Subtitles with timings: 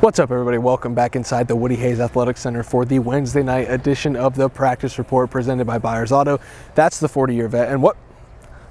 [0.00, 0.56] What's up, everybody?
[0.56, 4.48] Welcome back inside the Woody Hayes Athletic Center for the Wednesday night edition of the
[4.48, 6.40] Practice Report presented by Byers Auto.
[6.74, 7.68] That's the 40 year vet.
[7.68, 7.98] And what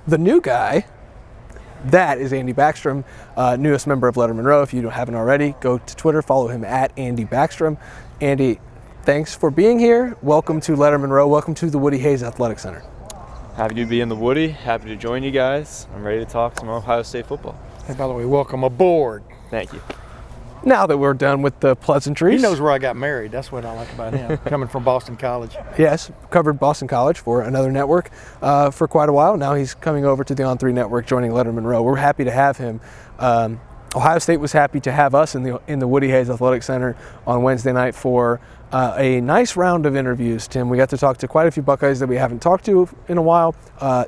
[0.08, 0.88] the new guy,
[1.86, 3.04] that is Andy Backstrom,
[3.38, 4.64] uh, newest member of Lettermen Row.
[4.64, 7.78] If you haven't already, go to Twitter, follow him at Andy Backstrom.
[8.20, 8.60] Andy,
[9.04, 10.18] thanks for being here.
[10.24, 11.28] Welcome to Lettermen Row.
[11.28, 12.84] Welcome to the Woody Hayes Athletic Center.
[13.56, 14.48] Happy to be in the Woody.
[14.48, 15.86] Happy to join you guys.
[15.94, 17.56] I'm ready to talk some Ohio State football.
[17.86, 19.24] Hey, by the way, welcome aboard.
[19.52, 19.82] Thank you.
[20.64, 23.32] Now that we're done with the pleasantries, He knows where I got married.
[23.32, 24.38] That's what I like about him.
[24.46, 25.56] Coming from Boston College.
[25.78, 28.10] Yes, covered Boston College for another network
[28.42, 29.38] uh, for quite a while.
[29.38, 31.82] Now he's coming over to the On Three Network, joining Lettermen Row.
[31.82, 32.82] We're happy to have him.
[33.20, 33.62] Um,
[33.96, 36.96] Ohio State was happy to have us in the in the Woody Hayes Athletic Center
[37.26, 38.40] on Wednesday night for
[38.72, 40.48] uh, a nice round of interviews.
[40.48, 42.88] Tim, we got to talk to quite a few Buckeyes that we haven't talked to
[43.08, 43.56] in a while.
[43.80, 44.06] Uh,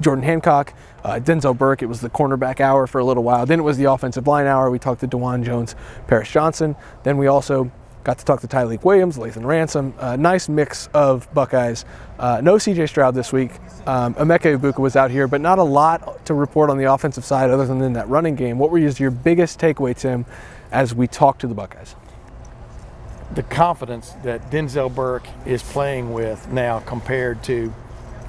[0.00, 0.72] Jordan Hancock,
[1.04, 1.82] uh, Denzel Burke.
[1.82, 3.46] It was the cornerback hour for a little while.
[3.46, 4.70] Then it was the offensive line hour.
[4.70, 5.74] We talked to Dawand Jones,
[6.06, 6.76] Paris Johnson.
[7.02, 7.70] Then we also
[8.06, 9.92] got to talk to Tyleik Williams, Lathan Ransom.
[9.98, 11.84] Uh, nice mix of Buckeyes.
[12.20, 13.50] Uh, no CJ Stroud this week.
[13.84, 17.24] Um, Emeka Egbuka was out here, but not a lot to report on the offensive
[17.24, 18.58] side other than in that running game.
[18.58, 20.24] What were your biggest takeaway, Tim,
[20.70, 21.96] as we talked to the Buckeyes?
[23.34, 27.74] The confidence that Denzel Burke is playing with now compared to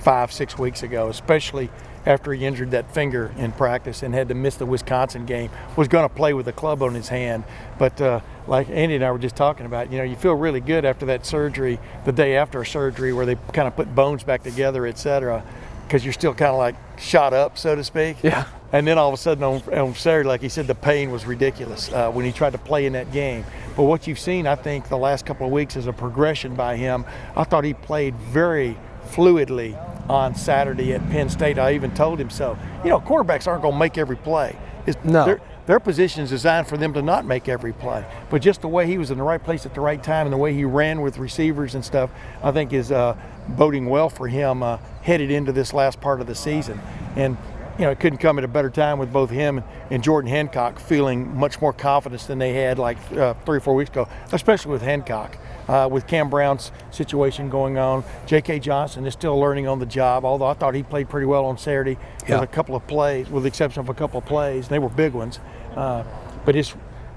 [0.07, 1.69] five, six weeks ago, especially
[2.05, 5.89] after he injured that finger in practice and had to miss the Wisconsin game, was
[5.89, 7.43] going to play with a club on his hand.
[7.77, 10.61] But uh, like Andy and I were just talking about, you know, you feel really
[10.61, 14.23] good after that surgery, the day after a surgery, where they kind of put bones
[14.23, 15.43] back together, et cetera,
[15.83, 18.15] because you're still kind of like shot up, so to speak.
[18.23, 18.45] Yeah.
[18.71, 21.25] And then all of a sudden on, on Saturday, like he said, the pain was
[21.25, 23.43] ridiculous uh, when he tried to play in that game.
[23.75, 26.77] But what you've seen, I think, the last couple of weeks is a progression by
[26.77, 27.03] him.
[27.35, 29.71] I thought he played very fluidly
[30.09, 31.59] on Saturday at Penn State.
[31.59, 32.57] I even told him so.
[32.83, 34.55] You know, quarterbacks aren't going to make every play.
[34.85, 35.25] It's, No.
[35.25, 38.05] Their, their position is designed for them to not make every play.
[38.29, 40.33] But just the way he was in the right place at the right time and
[40.33, 42.09] the way he ran with receivers and stuff,
[42.41, 43.17] I think is uh,
[43.49, 46.79] boding well for him uh, headed into this last part of the season.
[47.17, 47.35] And
[47.77, 50.79] you know, it couldn't come at a better time with both him and Jordan Hancock
[50.79, 54.71] feeling much more confidence than they had like uh, three or four weeks ago, especially
[54.71, 55.37] with Hancock.
[55.67, 58.59] Uh, with Cam Brown's situation going on, J.K.
[58.59, 60.23] Johnson is still learning on the job.
[60.25, 61.97] Although I thought he played pretty well on Saturday
[62.27, 62.39] Yeah.
[62.39, 64.67] with a couple of plays, with the exception of a couple of plays.
[64.69, 65.39] They were big ones,
[65.75, 66.03] uh,
[66.45, 66.73] but it's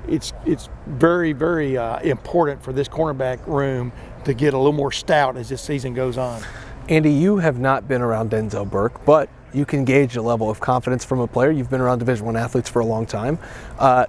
[0.09, 3.93] it's it's very very uh, important for this cornerback room
[4.25, 6.43] to get a little more stout as this season goes on.
[6.89, 10.59] Andy, you have not been around Denzel Burke, but you can gauge a level of
[10.61, 11.51] confidence from a player.
[11.51, 13.39] You've been around Division One athletes for a long time.
[13.79, 14.07] Uh,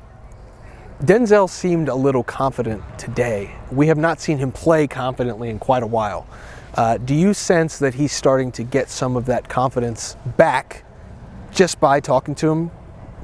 [1.01, 3.55] Denzel seemed a little confident today.
[3.71, 6.27] We have not seen him play confidently in quite a while.
[6.75, 10.83] Uh, do you sense that he's starting to get some of that confidence back
[11.51, 12.67] just by talking to him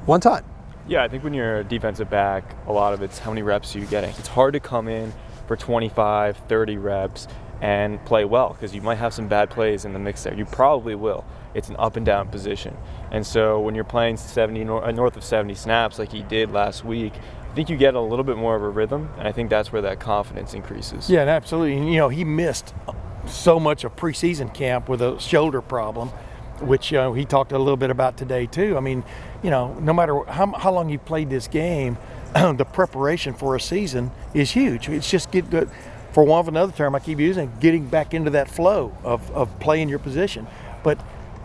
[0.06, 0.44] one time?
[0.88, 3.76] Yeah, I think when you're a defensive back, a lot of it's how many reps
[3.76, 4.10] are you getting.
[4.18, 5.12] It's hard to come in
[5.46, 7.28] for 25, 30 reps
[7.60, 10.34] and play well because you might have some bad plays in the mix there.
[10.34, 11.24] You probably will.
[11.54, 12.76] It's an up and down position.
[13.10, 16.84] And so when you're playing 70 uh, north of 70 snaps like he did last
[16.84, 17.14] week,
[17.50, 19.72] I think you get a little bit more of a rhythm, and I think that's
[19.72, 21.10] where that confidence increases.
[21.10, 21.76] Yeah, and absolutely.
[21.76, 22.74] And, you know, he missed
[23.26, 26.08] so much of preseason camp with a shoulder problem,
[26.60, 28.76] which uh, he talked a little bit about today too.
[28.76, 29.04] I mean,
[29.42, 31.98] you know, no matter how, how long you've played this game,
[32.34, 34.88] the preparation for a season is huge.
[34.88, 35.68] It's just get the,
[36.12, 39.58] for one of another term I keep using, getting back into that flow of, of
[39.60, 40.46] playing your position.
[40.82, 40.98] But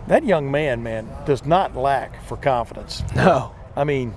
[0.06, 3.02] that young man, man, does not lack for confidence.
[3.14, 3.54] No.
[3.76, 4.14] I mean,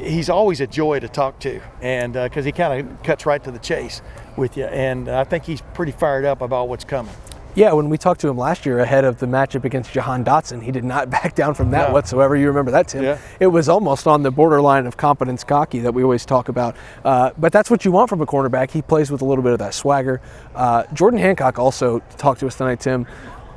[0.00, 3.50] he's always a joy to talk to, and because he kind of cuts right to
[3.50, 4.02] the chase
[4.36, 7.12] with you, and I think he's pretty fired up about what's coming.
[7.54, 10.62] Yeah, when we talked to him last year ahead of the matchup against Jahan Dotson,
[10.62, 11.94] he did not back down from that No.
[11.94, 12.36] whatsoever.
[12.36, 13.02] You remember that, Tim?
[13.02, 13.18] Yeah.
[13.40, 16.76] It was almost on the borderline of competence cocky that we always talk about.
[17.04, 18.70] Uh, but that's what you want from a cornerback.
[18.70, 20.20] He plays with a little bit of that swagger.
[20.54, 23.06] Uh, Jordan Hancock also talked to us tonight, Tim.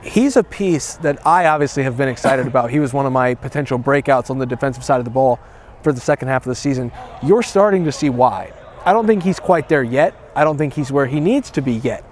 [0.02, 2.72] He's a piece that I obviously have been excited about.
[2.72, 5.40] He was one of my potential breakouts on the defensive side of the ball
[5.84, 6.92] for the second half of the season.
[7.24, 8.54] You're starting to see why.
[8.86, 10.16] I don't think he's quite there yet.
[10.36, 12.04] I don't think he's where he needs to be yet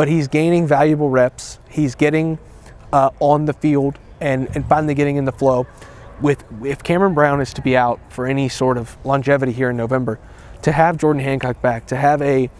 [0.00, 1.58] but he's gaining valuable reps.
[1.68, 2.38] He's getting
[2.92, 5.66] uh, on the field and, and finally getting in the flow.
[6.20, 9.76] With if Cameron Brown is to be out for any sort of longevity here in
[9.76, 10.18] November,
[10.62, 12.50] to have Jordan Hancock back, to have a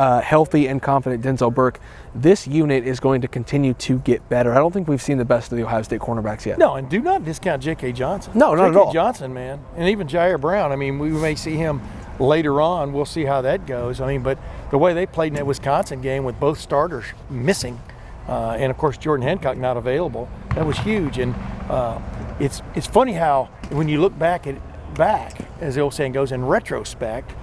[0.00, 1.78] uh, healthy and confident Denzel Burke,
[2.14, 4.50] this unit is going to continue to get better.
[4.52, 6.56] I don't think we've seen the best of the Ohio State cornerbacks yet.
[6.56, 7.92] No, and do not discount J.K.
[7.92, 8.32] Johnson.
[8.34, 8.80] No, not at J.K.
[8.80, 8.92] all.
[8.94, 10.72] Johnson, man, and even Jair Brown.
[10.72, 11.82] I mean, we may see him
[12.18, 12.94] later on.
[12.94, 14.00] We'll see how that goes.
[14.00, 14.38] I mean, but
[14.70, 17.78] the way they played in that Wisconsin game with both starters missing,
[18.26, 21.18] uh, and of course Jordan Hancock not available, that was huge.
[21.18, 21.34] And
[21.68, 22.00] uh,
[22.38, 24.56] it's it's funny how when you look back at
[24.94, 27.34] back, as the old saying goes, in retrospect.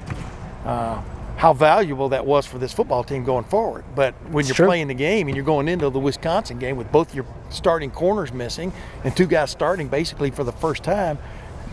[0.65, 1.03] Uh,
[1.37, 3.85] how valuable that was for this football team going forward.
[3.95, 4.65] But when It's you're true.
[4.65, 8.33] playing the game and you're going into the Wisconsin game with both your starting corners
[8.33, 8.73] missing
[9.03, 11.17] and two guys starting basically for the first time,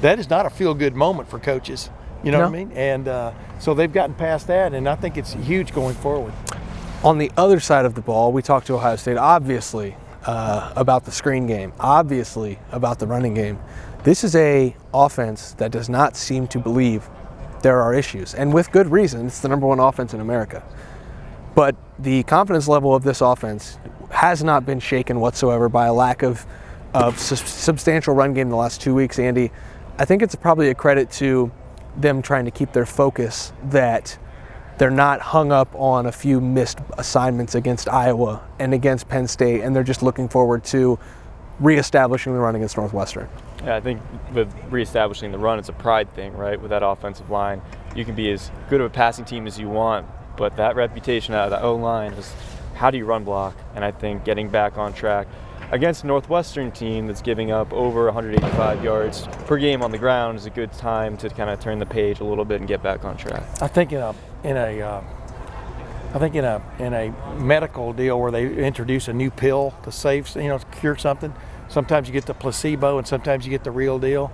[0.02, 1.90] that is not a feel good moment for coaches.
[2.22, 2.72] You know what I mean?
[2.72, 6.32] And uh, so they've gotten past that, and I think it's huge going forward.
[7.02, 9.94] On the other side of the ball, we talked to Ohio State, obviously,
[10.25, 13.58] uh, about the screen game, obviously, about the running game.
[14.05, 17.08] This is a offense that does not seem to believe
[17.64, 19.26] there are issues, and with good reason.
[19.26, 20.62] It's the number one offense in America.
[21.55, 23.78] But the confidence level of this offense
[24.11, 26.44] has not been shaken whatsoever by a lack of,
[26.93, 29.50] of sus- substantial run game in the last two weeks, Andy.
[29.99, 31.50] I think it's probably a credit to
[31.96, 34.19] them trying to keep their focus that
[34.76, 39.62] they're not hung up on a few missed assignments against Iowa and against Penn State,
[39.62, 40.99] and they're just looking forward to
[41.60, 43.28] reestablishing the run against Northwestern.
[43.64, 44.02] Yeah, I think
[44.32, 46.60] with reestablishing the run, it's a pride thing, right?
[46.60, 47.62] With that offensive line,
[47.94, 50.06] you can be as good of a passing team as you want,
[50.36, 52.32] but that reputation out of the O line is
[52.74, 53.56] how do you run block?
[53.74, 55.28] And I think getting back on track
[55.70, 60.38] against a Northwestern team that's giving up over 185 yards per game on the ground
[60.38, 62.82] is a good time to kind of turn the page a little bit and get
[62.82, 63.42] back on track.
[63.62, 65.02] I think in a in a uh,
[66.14, 69.90] I think in a in a medical deal where they introduce a new pill to
[69.90, 71.34] save you know cure something.
[71.69, 74.31] Sometimes you get the placebo, and sometimes you get the real deal.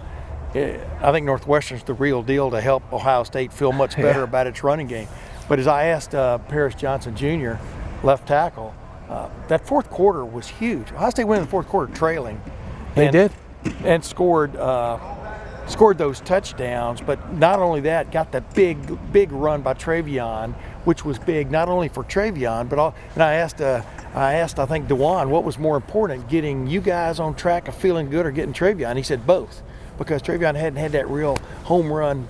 [0.54, 4.24] Eh, I think Northwestern's the real deal to help Ohio State feel much better Yeah.
[4.24, 5.08] about its running game.
[5.48, 7.54] But as I asked uh, Paris Johnson Jr.,
[8.02, 8.74] left tackle,
[9.08, 10.92] uh, that fourth quarter was huge.
[10.92, 12.40] Ohio State went in the fourth quarter trailing.
[12.94, 13.32] They and- did.
[13.84, 14.98] and scored uh,
[15.66, 17.00] scored those touchdowns.
[17.00, 18.76] But not only that, got that big
[19.12, 20.54] big run by TreVeyon,
[20.84, 22.94] which was big not only for TreVeyon, but all.
[23.14, 23.82] And I asked uh,
[24.14, 27.74] I asked I think Dawand what was more important, getting you guys on track of
[27.74, 28.96] feeling good or getting TreVeyon.
[28.96, 29.62] He said both,
[29.98, 32.28] because TreVeyon hadn't had that real home run.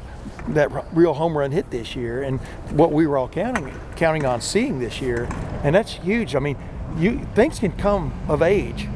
[0.49, 4.41] That real home run hit this year, and what we were all counting counting on
[4.41, 5.29] seeing this year,
[5.63, 6.35] and that's huge.
[6.35, 6.57] I mean,
[6.97, 8.89] you things can come of age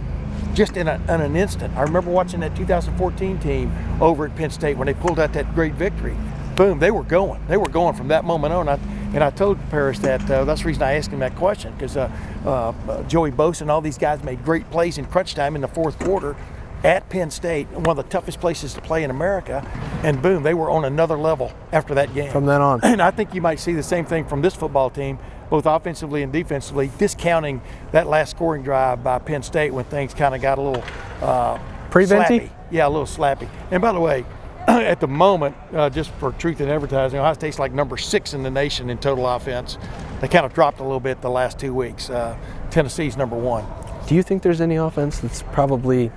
[0.55, 1.77] just in, a, in an instant.
[1.77, 5.53] I remember watching that 2014 team over at Penn State when they pulled out that
[5.55, 6.17] great victory.
[6.57, 7.45] Boom, they were going.
[7.49, 8.69] They were going from that moment on.
[8.69, 8.79] I,
[9.15, 11.97] and I told Paris that uh, that's the reason I asked him that question because
[11.97, 12.11] uh,
[12.45, 15.63] uh, uh, Joey Bosa and all these guys made great plays in crunch time in
[15.63, 16.37] the fourth quarter
[16.83, 19.67] at Penn State, one of the toughest places to play in America.
[20.03, 22.31] And boom, they were on another level after that game.
[22.31, 22.81] From then on.
[22.85, 25.19] And I think you might see the same thing from this football team,
[25.49, 27.63] both offensively and defensively, discounting
[27.93, 30.85] that last scoring drive by Penn State when things kind of got a little
[31.23, 31.59] uh,
[31.91, 32.51] slappy.
[32.71, 33.49] Yeah, a little slappy.
[33.71, 34.25] And by the way,
[34.69, 38.43] at the moment, uh, just for truth in advertising, Ohio State's like number six in
[38.43, 39.79] the nation in total offense.
[40.21, 42.09] They kind of dropped a little bit the last two weeks.
[42.09, 42.37] Uh,
[42.71, 43.65] Tennessee's number one.
[44.07, 46.11] Do you think there's any offense that's probably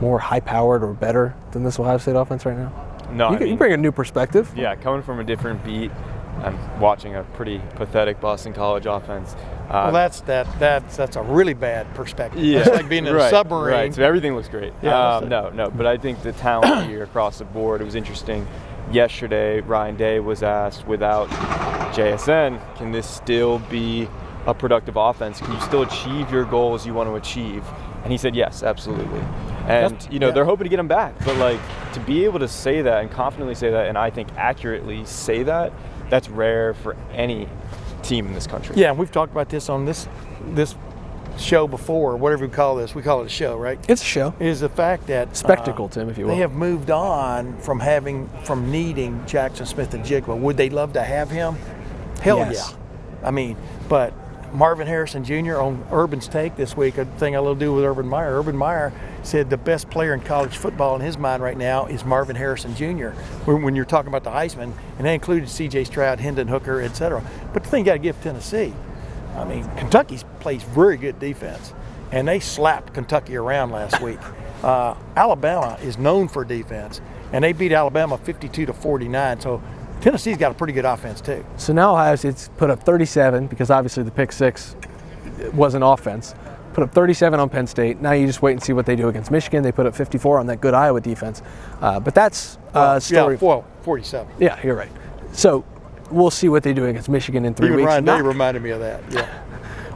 [0.00, 2.72] more high powered or better than this Ohio State offense right now?
[3.10, 4.52] No, you, I you bring a new perspective.
[4.56, 5.90] Yeah, coming from a different beat,
[6.42, 9.34] I'm watching a pretty pathetic Boston College offense.
[9.68, 12.42] Uh, Well, that's that that's that's a really bad perspective.
[12.42, 13.74] Yeah, That's like being in a submarine.
[13.74, 13.94] Right.
[13.94, 14.72] So everything looks great.
[14.82, 17.80] Yeah, um, no, no, but I think the talent here across the board.
[17.80, 18.46] It was interesting.
[18.92, 21.28] Yesterday, Ryan Day was asked, without
[21.92, 24.08] JSN, can this still be
[24.46, 25.40] a productive offense?
[25.40, 27.64] Can you still achieve your goals you want to achieve?
[28.04, 29.18] And he said, yes, absolutely.
[29.66, 30.32] And That's- you know yeah.
[30.34, 31.58] they're hoping to get him back, but like
[31.94, 35.42] to be able to say that and confidently say that, and I think accurately say
[35.42, 35.72] that,
[36.08, 37.48] that's rare for any
[38.06, 38.76] team in this country.
[38.76, 40.08] Yeah, we've talked about this on this
[40.54, 40.74] this
[41.38, 42.94] show before, whatever we call this.
[42.94, 43.78] We call it a show, right?
[43.88, 44.34] It's a show.
[44.40, 46.34] Is the fact that uh, Spectacle, Tim, if you will.
[46.34, 50.38] They have moved on from having from needing Jaxon Smith-Njigba.
[50.38, 51.56] Would they love to have him?
[52.22, 52.72] Hell Yes.
[52.72, 53.28] yeah.
[53.28, 53.56] I mean,
[53.88, 54.12] but
[54.52, 55.56] Marvin Harrison Jr.
[55.56, 58.38] on Urban's take this week, a thing I will do with Urban Meyer.
[58.38, 62.04] Urban Meyer said the best player in college football in his mind right now is
[62.04, 63.08] Marvin Harrison Jr.
[63.44, 65.84] When, when you're talking about the Heisman, and that included C.J.
[65.84, 67.22] Stroud, Hendon Hooker, etc.
[67.52, 68.72] But the thing you got to give Tennessee,
[69.34, 71.72] I mean, Kentucky plays very good defense,
[72.12, 74.20] and they slapped Kentucky around last week.
[74.62, 77.00] Uh, Alabama is known for defense,
[77.32, 79.40] and they beat Alabama 52 to 49.
[79.40, 79.62] So
[80.00, 81.44] Tennessee's got a pretty good offense too.
[81.56, 84.76] So now Ohio State's put up 37 because obviously the pick six
[85.52, 86.34] wasn't offense.
[86.74, 88.00] Put up 37 on Penn State.
[88.02, 89.62] Now you just wait and see what they do against Michigan.
[89.62, 91.42] They put up 54 on that good Iowa defense.
[91.80, 93.36] Uh, but that's uh, story.
[93.40, 94.34] Yeah, well, 47.
[94.38, 94.90] Yeah, you're right.
[95.32, 95.64] So
[96.10, 97.86] we'll see what they do against Michigan in three Even weeks.
[97.86, 99.02] Ryan Day reminded me of that.
[99.10, 99.42] Yeah.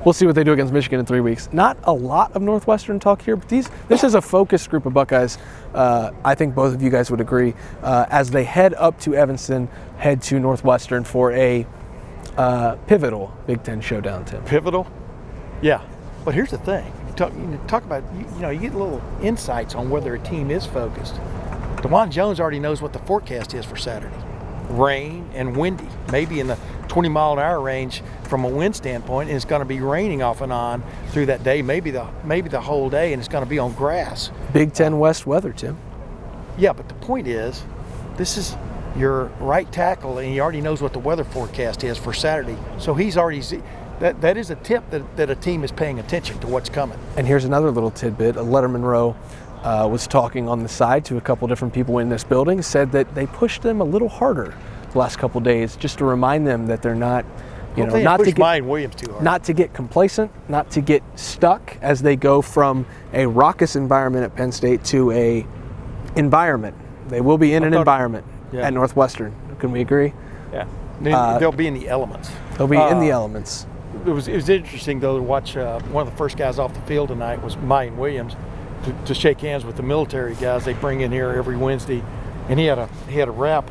[0.05, 1.51] We'll see what they do against Michigan in three weeks.
[1.53, 4.95] Not a lot of Northwestern talk here, but these this is a focused group of
[4.95, 5.37] Buckeyes.
[5.75, 9.15] Uh, I think both of you guys would agree uh, as they head up to
[9.15, 11.67] Evanston, head to Northwestern for a
[12.39, 14.25] uh, pivotal Big Ten showdown.
[14.25, 14.87] Tim, pivotal.
[15.61, 15.83] Yeah,
[16.25, 17.33] but here's the thing: talk,
[17.69, 21.17] talk about you, you know you get little insights on whether a team is focused.
[21.77, 24.17] Dawand Jones already knows what the forecast is for Saturday:
[24.71, 26.59] rain and windy, maybe in the
[26.89, 30.23] 20 mile an hour range from a wind standpoint, and it's going to be raining
[30.23, 33.45] off and on through that day, maybe the maybe the whole day, and it's going
[33.45, 34.31] to be on grass.
[34.53, 35.77] Big Ten West weather, Tim.
[36.59, 37.63] Yeah, but the point is,
[38.17, 38.57] this is
[38.97, 42.57] your right tackle, and he already knows what the weather forecast is for Saturday.
[42.79, 43.43] So he's already
[44.01, 46.99] that that is a tip that, that a team is paying attention to what's coming.
[47.17, 49.17] And here's another little tidbit: a Lettermen Row
[49.63, 52.63] uh, was talking on the side to a couple different people in this building.
[52.63, 54.55] Said that they pushed them a little harder
[54.93, 57.25] the last couple days, just to remind them that they're not.
[57.77, 59.23] You Well, know, not to get Ryan Williams too hard.
[59.23, 64.25] not to get complacent, not to get stuck as they go from a raucous environment
[64.25, 65.47] at Penn State to a
[66.17, 66.75] environment.
[67.09, 68.63] They will be in an thought- environment Yeah.
[68.67, 69.33] at Northwestern.
[69.61, 70.13] Can we agree?
[70.53, 70.65] Yeah.
[71.17, 72.31] Uh, they'll be in the elements.
[72.59, 73.67] They'll be in the Uh, elements.
[74.05, 76.75] It was it was interesting though to watch uh, one of the first guys off
[76.75, 78.35] the field tonight was Ryan Williams
[78.85, 82.03] to, to shake hands with the military guys they bring in here every Wednesday,
[82.49, 83.71] and he had a he had a wrap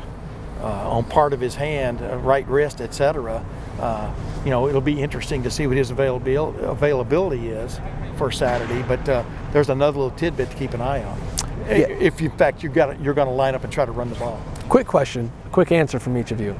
[0.60, 3.44] uh, on part of his hand, uh, right wrist, etc.
[3.80, 4.12] Uh,
[4.44, 7.80] you know, it'll be interesting to see what his availability availability is
[8.16, 8.82] for Saturday.
[8.82, 11.20] But uh, there's another little tidbit to keep an eye on.
[11.66, 11.88] Yeah.
[11.88, 14.16] If in fact you got you're going to line up and try to run the
[14.16, 14.40] ball.
[14.68, 16.56] Quick question, quick answer from each of you.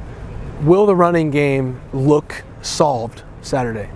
[0.62, 3.88] Will the running game look solved Saturday?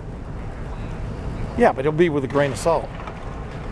[1.57, 2.89] Yeah, but it'll be with a grain of salt.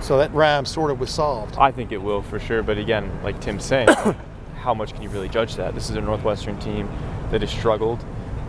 [0.03, 1.55] So that rhymes sort of was solved.
[1.57, 2.62] I think it will for sure.
[2.62, 3.88] But again, like Tim's saying,
[4.55, 5.74] how much can you really judge that?
[5.74, 6.89] This is a Northwestern team
[7.31, 8.03] that has struggled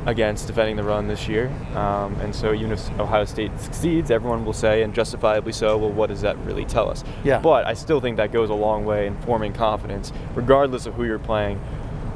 [0.06, 1.48] against defending the run this year.
[1.76, 5.92] Um, and so even if Ohio State succeeds, everyone will say, and justifiably so, well,
[5.92, 7.04] what does that really tell us?
[7.22, 7.38] Yeah.
[7.38, 11.04] But I still think that goes a long way in forming confidence, regardless of who
[11.04, 11.60] you're playing.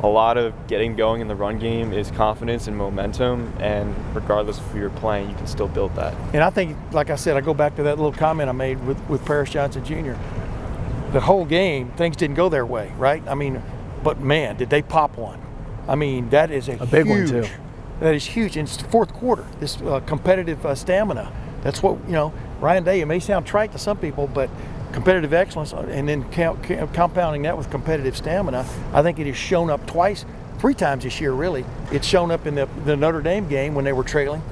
[0.02, 4.58] A lot of getting going in the run game is confidence and momentum, and regardless
[4.58, 6.14] of who you're playing, you can still build that.
[6.32, 8.84] And I think, like I said, I go back to that little comment I made
[8.86, 10.14] with, with Paris Johnson Jr.
[11.12, 13.26] The whole game, things didn't go their way, right?
[13.26, 13.60] I mean,
[14.04, 15.40] but man, did they pop one?
[15.88, 17.46] I mean, that is a, A big one, too.
[17.98, 18.56] That is huge.
[18.56, 21.32] And it's the fourth quarter, this uh, competitive uh, stamina.
[21.62, 24.48] That's what, you know, Ryan Day, it may sound trite to some people, but
[24.92, 26.24] competitive excellence uh, and then
[26.92, 30.24] compounding that with competitive stamina, I think it has shown up twice,
[30.58, 31.64] three times this year, really.
[31.92, 34.42] It's shown up in the, the Notre Dame game when they were trailing.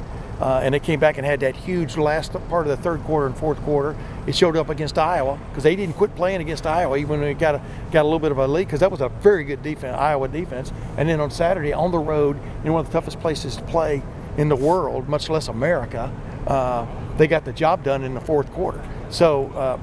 [0.41, 3.27] Uh, and they came back and had that huge last part of the third quarter
[3.27, 3.97] and fourth quarter.
[4.27, 7.33] It showed up against Iowa because they didn't quit playing against Iowa even when they
[7.33, 9.63] got a, got a little bit of a lead because that was a very good
[9.63, 10.73] defense, Iowa defense.
[10.99, 14.03] And then on Saturday on the road in one of the toughest places to play
[14.37, 16.13] in the world, much less America,
[16.47, 18.83] uh, they got the job done in the fourth quarter.
[19.09, 19.79] So uh,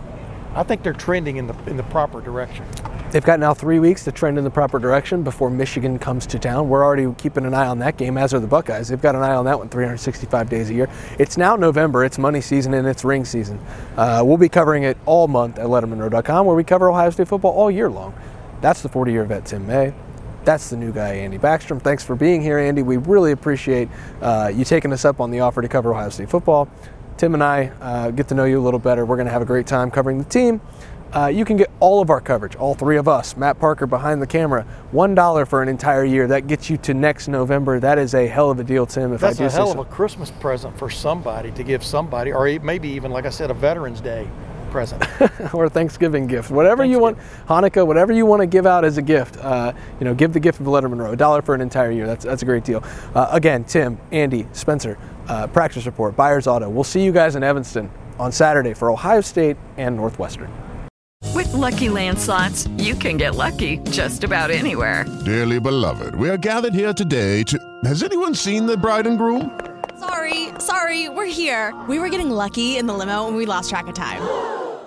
[0.55, 2.65] I think they're trending in the in the proper direction.
[3.13, 6.39] They've got now three weeks to trend in the proper direction before Michigan comes to
[6.39, 6.67] town.
[6.67, 8.87] We're already keeping an eye on that game, as are the Buckeyes.
[8.87, 10.89] They've got an eye on that one 365 days a year.
[11.19, 13.59] It's now November, it's money season, and it's ring season.
[13.97, 17.51] Uh, we'll be covering it all month at LettermenRow.com, where we cover Ohio State football
[17.51, 18.15] all year long.
[18.61, 19.93] That's the 40 year vet, Tim May.
[20.43, 21.81] That's the new guy, Andy Backstrom.
[21.81, 22.81] Thanks for being here, Andy.
[22.81, 23.89] We really appreciate
[24.21, 26.67] uh, you taking us up on the offer to cover Ohio State football.
[27.17, 29.05] Tim and I uh, get to know you a little better.
[29.05, 30.61] We're going to have a great time covering the team.
[31.13, 34.19] Uh, you can get all of our coverage, all three of us, Matt Parker behind
[34.19, 36.25] the camera, $1 for an entire year.
[36.25, 37.79] That gets you to next November.
[37.79, 39.71] That is a hell of a deal, Tim, if That's I do a hell say
[39.73, 39.91] of so.
[39.91, 43.53] a Christmas present for somebody to give somebody, or maybe even, like I said, a
[43.53, 44.27] Veterans Day
[44.73, 45.01] present.
[45.53, 48.97] or a Thanksgiving gift, whatever you want, Hanukkah, whatever you want to give out as
[48.97, 49.37] a gift.
[49.37, 52.05] Uh, you know, give the gift of Lettermen Row, a dollar for an entire year.
[52.05, 52.83] That's that's a great deal.
[53.15, 54.97] Uh, again, Tim, Andy, Spencer,
[55.29, 56.67] uh, practice report, Byers Auto.
[56.69, 57.89] We'll see you guys in Evanston
[58.19, 60.51] on Saturday for Ohio State and Northwestern.
[61.33, 65.05] With Lucky Land slots, you can get lucky just about anywhere.
[65.23, 67.57] Dearly beloved, we are gathered here today to.
[67.85, 69.59] Has anyone seen the bride and groom?
[69.99, 71.73] Sorry, sorry, we're here.
[71.87, 74.62] We were getting lucky in the limo and we lost track of time.